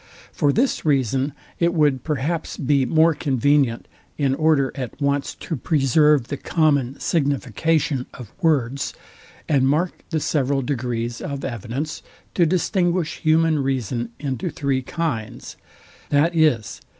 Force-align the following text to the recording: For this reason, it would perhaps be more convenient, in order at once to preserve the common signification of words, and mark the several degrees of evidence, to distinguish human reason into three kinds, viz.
For 0.31 0.51
this 0.51 0.83
reason, 0.83 1.31
it 1.59 1.75
would 1.75 2.03
perhaps 2.03 2.57
be 2.57 2.87
more 2.87 3.13
convenient, 3.13 3.87
in 4.17 4.33
order 4.33 4.71
at 4.73 4.99
once 4.99 5.35
to 5.35 5.55
preserve 5.55 6.29
the 6.29 6.37
common 6.37 6.99
signification 6.99 8.07
of 8.11 8.31
words, 8.41 8.95
and 9.47 9.67
mark 9.67 9.93
the 10.09 10.19
several 10.19 10.63
degrees 10.63 11.21
of 11.21 11.45
evidence, 11.45 12.01
to 12.33 12.47
distinguish 12.47 13.17
human 13.19 13.59
reason 13.59 14.09
into 14.17 14.49
three 14.49 14.81
kinds, 14.81 15.55
viz. 16.09 16.81